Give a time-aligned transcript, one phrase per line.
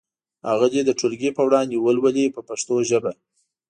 [0.49, 3.11] هغه دې د ټولګي په وړاندې ولولي په پښتو ژبه.